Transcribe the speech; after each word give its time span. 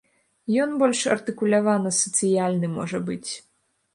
Ён 0.63 0.71
больш 0.83 1.01
артыкулявана 1.15 1.91
сацыяльны, 1.99 2.67
можа 2.79 3.03
быць. 3.11 3.31